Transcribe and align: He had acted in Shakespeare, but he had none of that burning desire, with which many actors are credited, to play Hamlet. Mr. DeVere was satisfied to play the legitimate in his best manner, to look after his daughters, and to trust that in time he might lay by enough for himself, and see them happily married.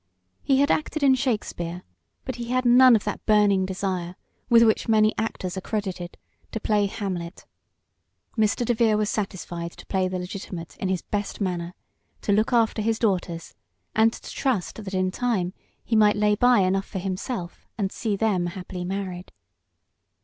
He 0.41 0.57
had 0.61 0.71
acted 0.71 1.03
in 1.03 1.13
Shakespeare, 1.13 1.83
but 2.25 2.37
he 2.37 2.45
had 2.49 2.65
none 2.65 2.95
of 2.95 3.03
that 3.03 3.23
burning 3.27 3.67
desire, 3.67 4.15
with 4.49 4.63
which 4.63 4.87
many 4.87 5.13
actors 5.15 5.55
are 5.55 5.61
credited, 5.61 6.17
to 6.51 6.59
play 6.59 6.87
Hamlet. 6.87 7.45
Mr. 8.35 8.65
DeVere 8.65 8.95
was 8.97 9.11
satisfied 9.11 9.73
to 9.73 9.85
play 9.85 10.07
the 10.07 10.17
legitimate 10.17 10.75
in 10.77 10.89
his 10.89 11.03
best 11.03 11.39
manner, 11.39 11.75
to 12.23 12.31
look 12.31 12.51
after 12.51 12.81
his 12.81 12.97
daughters, 12.97 13.53
and 13.95 14.11
to 14.13 14.31
trust 14.33 14.83
that 14.83 14.95
in 14.95 15.11
time 15.11 15.53
he 15.85 15.95
might 15.95 16.15
lay 16.15 16.33
by 16.33 16.61
enough 16.61 16.85
for 16.87 16.97
himself, 16.97 17.67
and 17.77 17.91
see 17.91 18.15
them 18.15 18.47
happily 18.47 18.83
married. 18.83 19.31